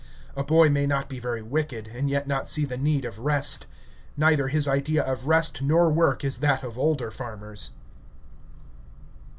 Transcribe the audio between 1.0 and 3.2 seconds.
be very wicked, and yet not see the need of